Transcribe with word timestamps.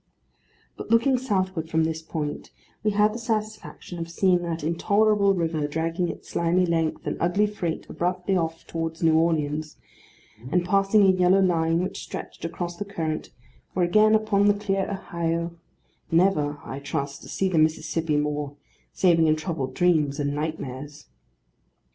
But 0.77 0.89
looking 0.89 1.15
southward 1.19 1.69
from 1.69 1.83
this 1.83 2.01
point, 2.01 2.49
we 2.83 2.89
had 2.89 3.13
the 3.13 3.19
satisfaction 3.19 3.99
of 3.99 4.09
seeing 4.09 4.41
that 4.41 4.63
intolerable 4.63 5.35
river 5.35 5.67
dragging 5.67 6.09
its 6.09 6.29
slimy 6.29 6.65
length 6.65 7.05
and 7.05 7.17
ugly 7.21 7.45
freight 7.45 7.85
abruptly 7.87 8.35
off 8.35 8.65
towards 8.65 9.03
New 9.03 9.13
Orleans; 9.13 9.77
and 10.51 10.65
passing 10.65 11.03
a 11.03 11.11
yellow 11.11 11.39
line 11.39 11.83
which 11.83 12.01
stretched 12.01 12.43
across 12.43 12.77
the 12.77 12.83
current, 12.83 13.29
were 13.75 13.83
again 13.83 14.15
upon 14.15 14.47
the 14.47 14.55
clear 14.55 14.89
Ohio, 14.89 15.51
never, 16.09 16.57
I 16.65 16.79
trust, 16.79 17.21
to 17.21 17.29
see 17.29 17.47
the 17.47 17.59
Mississippi 17.59 18.17
more, 18.17 18.55
saving 18.91 19.27
in 19.27 19.35
troubled 19.35 19.75
dreams 19.75 20.19
and 20.19 20.33
nightmares. 20.33 21.09